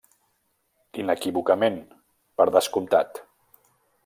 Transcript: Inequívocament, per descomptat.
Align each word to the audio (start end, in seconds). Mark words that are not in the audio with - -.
Inequívocament, 1.03 1.77
per 2.41 2.51
descomptat. 2.57 3.23